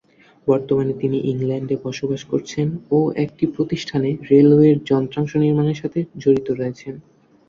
[0.47, 2.67] বর্তমানে তিনি ইংল্যান্ডে বসবাস করছেন
[2.91, 6.93] ও একটি প্রতিষ্ঠানে রেলওয়ের যন্ত্রাংশ নির্মাণের সাথে জড়িত রয়েছেন।